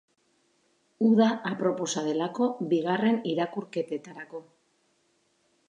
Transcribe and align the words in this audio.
Uda 1.07 1.27
aproposa 1.49 2.03
delako 2.07 2.47
bigarren 2.71 3.21
irakurketetarako. 3.33 4.43